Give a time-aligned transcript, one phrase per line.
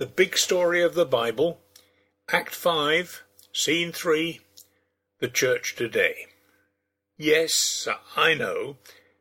[0.00, 1.60] The Big Story of the Bible,
[2.32, 4.40] Act 5, Scene 3,
[5.18, 6.28] The Church Today.
[7.18, 7.86] Yes,
[8.16, 8.78] I know,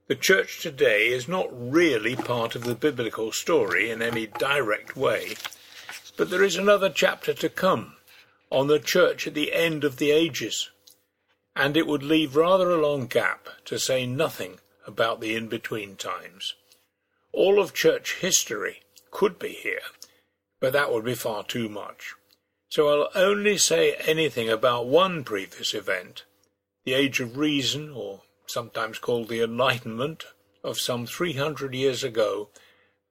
[0.07, 5.35] the Church today is not really part of the biblical story in any direct way,
[6.15, 7.97] but there is another chapter to come
[8.49, 10.69] on the Church at the end of the ages,
[11.57, 16.53] and it would leave rather a long gap to say nothing about the in-between times.
[17.33, 19.81] All of church history could be here,
[20.59, 22.13] but that would be far too much.
[22.69, 26.23] So I'll only say anything about one previous event,
[26.85, 30.25] the Age of Reason, or sometimes called the Enlightenment,
[30.63, 32.49] of some 300 years ago,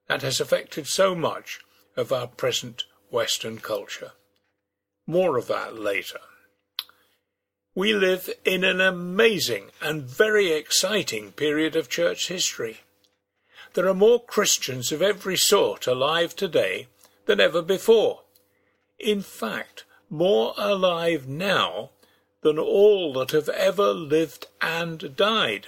[0.06, 1.61] that has affected so much
[1.97, 4.12] of our present Western culture.
[5.06, 6.20] More of that later.
[7.75, 12.78] We live in an amazing and very exciting period of church history.
[13.75, 16.89] There are more Christians of every sort alive today
[17.28, 18.23] than ever before.
[18.98, 21.91] In fact, more alive now
[22.41, 25.66] than all that have ever lived and died.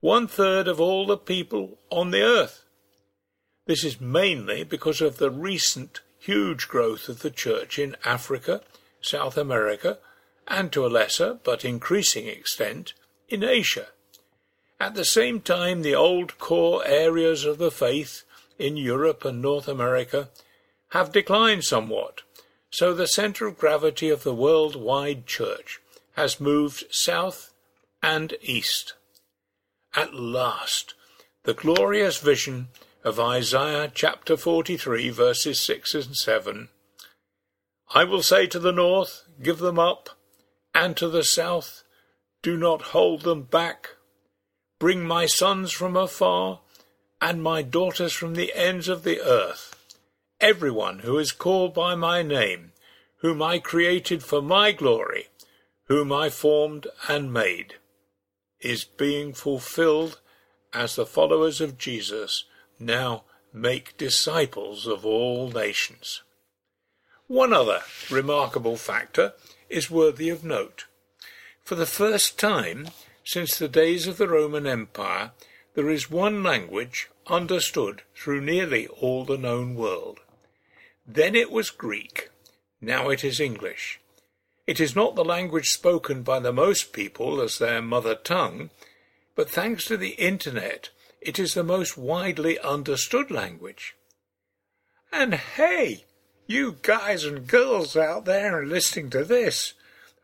[0.00, 2.64] One third of all the people on the earth.
[3.66, 8.60] This is mainly because of the recent huge growth of the church in Africa,
[9.00, 9.98] South America,
[10.46, 12.92] and to a lesser but increasing extent
[13.30, 13.86] in Asia.
[14.78, 18.24] At the same time, the old core areas of the faith
[18.58, 20.28] in Europe and North America
[20.94, 22.22] have declined somewhat,
[22.70, 25.80] so the center of gravity of the worldwide church
[26.12, 27.52] has moved south
[28.00, 28.94] and east.
[29.96, 30.94] At last,
[31.42, 32.68] the glorious vision
[33.02, 36.68] of Isaiah chapter 43 verses 6 and 7.
[37.92, 40.10] I will say to the north, give them up,
[40.72, 41.82] and to the south,
[42.40, 43.96] do not hold them back.
[44.78, 46.60] Bring my sons from afar,
[47.20, 49.74] and my daughters from the ends of the earth
[50.40, 52.72] everyone who is called by my name,
[53.18, 55.28] whom I created for my glory,
[55.86, 57.74] whom I formed and made,
[58.60, 60.20] is being fulfilled
[60.72, 62.44] as the followers of Jesus
[62.78, 66.22] now make disciples of all nations.
[67.26, 67.80] One other
[68.10, 69.34] remarkable factor
[69.68, 70.86] is worthy of note.
[71.62, 72.88] For the first time
[73.24, 75.32] since the days of the Roman Empire,
[75.74, 80.20] there is one language understood through nearly all the known world.
[81.06, 82.30] Then it was Greek.
[82.80, 84.00] Now it is English.
[84.66, 88.70] It is not the language spoken by the most people as their mother tongue,
[89.34, 93.94] but thanks to the Internet, it is the most widely understood language.
[95.12, 96.04] And hey,
[96.46, 99.74] you guys and girls out there listening to this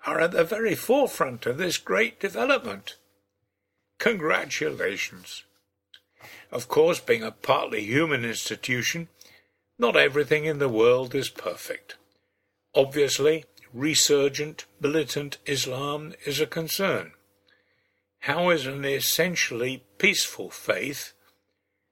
[0.06, 2.96] are at the very forefront of this great development.
[3.98, 5.44] Congratulations.
[6.50, 9.08] Of course, being a partly human institution,
[9.80, 11.96] not everything in the world is perfect.
[12.74, 17.12] Obviously, resurgent militant Islam is a concern.
[18.20, 21.14] How is an essentially peaceful faith,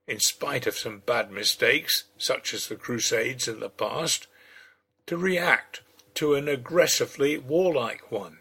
[0.06, 4.26] in spite of some bad mistakes, such as the Crusades in the past,
[5.06, 5.80] to react
[6.16, 8.40] to an aggressively warlike one?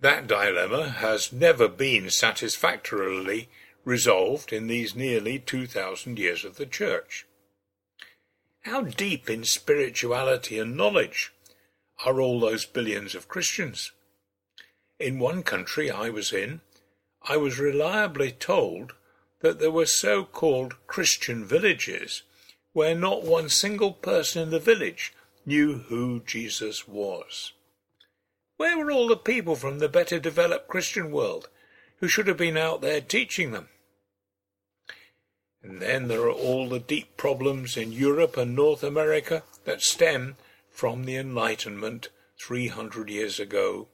[0.00, 3.48] That dilemma has never been satisfactorily
[3.86, 7.26] resolved in these nearly 2,000 years of the Church.
[8.72, 11.30] How deep in spirituality and knowledge
[12.06, 13.92] are all those billions of Christians?
[14.98, 16.62] In one country I was in,
[17.20, 18.94] I was reliably told
[19.40, 22.22] that there were so-called Christian villages
[22.72, 25.12] where not one single person in the village
[25.44, 27.52] knew who Jesus was.
[28.56, 31.50] Where were all the people from the better developed Christian world
[31.98, 33.68] who should have been out there teaching them?
[35.62, 40.36] And then there are all the deep problems in Europe and North America that stem
[40.70, 42.08] from the Enlightenment
[42.40, 43.88] 300 years ago.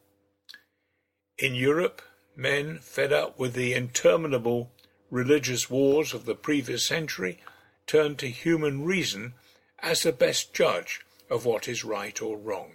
[1.37, 2.01] In Europe,
[2.35, 4.71] men fed up with the interminable
[5.11, 7.41] religious wars of the previous century
[7.87, 9.35] turned to human reason
[9.81, 11.01] as the best judge
[11.31, 12.73] of what is right or wrong.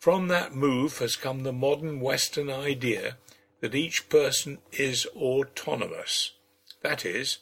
[0.00, 3.16] From that move has come the modern Western idea
[3.60, 6.32] that each person is autonomous.
[6.82, 7.38] That is,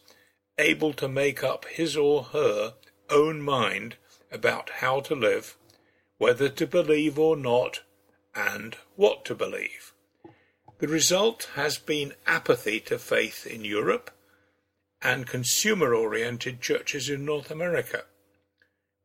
[0.58, 2.74] able to make up his or her
[3.10, 3.96] own mind
[4.30, 5.56] about how to live,
[6.18, 7.82] whether to believe or not,
[8.34, 9.92] and what to believe.
[10.78, 14.10] The result has been apathy to faith in Europe
[15.00, 18.04] and consumer oriented churches in North America.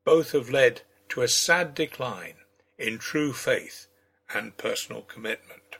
[0.04, 2.36] Both have led to a sad decline
[2.78, 3.88] in true faith
[4.34, 5.78] and personal commitment.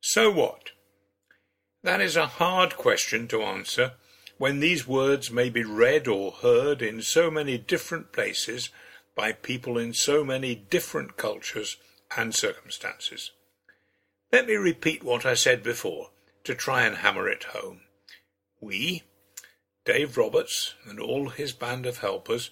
[0.00, 0.70] So what?
[1.82, 3.92] That is a hard question to answer
[4.40, 8.70] when these words may be read or heard in so many different places
[9.14, 11.76] by people in so many different cultures
[12.16, 13.32] and circumstances.
[14.32, 16.08] Let me repeat what I said before
[16.44, 17.82] to try and hammer it home.
[18.62, 19.02] We,
[19.84, 22.48] Dave Roberts and all his band of helpers,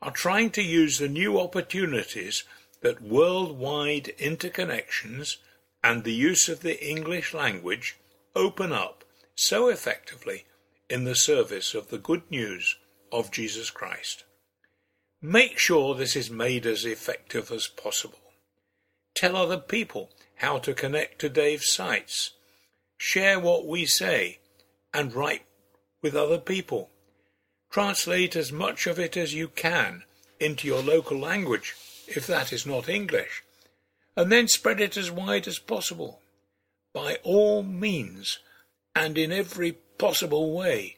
[0.00, 2.44] are trying to use the new opportunities
[2.80, 5.36] that worldwide interconnections
[5.84, 7.98] and the use of the English language
[8.34, 10.46] open up so effectively
[10.90, 12.76] in the service of the good news
[13.12, 14.24] of Jesus Christ.
[15.22, 18.18] Make sure this is made as effective as possible.
[19.14, 22.32] Tell other people how to connect to Dave's sites.
[22.98, 24.40] Share what we say
[24.92, 25.44] and write
[26.02, 26.90] with other people.
[27.70, 30.02] Translate as much of it as you can
[30.40, 31.76] into your local language,
[32.08, 33.44] if that is not English,
[34.16, 36.20] and then spread it as wide as possible.
[36.92, 38.40] By all means,
[38.96, 40.96] and in every possible way,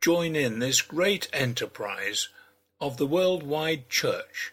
[0.00, 2.28] join in this great enterprise
[2.80, 4.52] of the worldwide church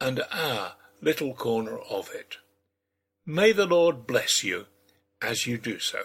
[0.00, 2.38] and our little corner of it.
[3.24, 4.66] May the Lord bless you
[5.22, 6.00] as you do so.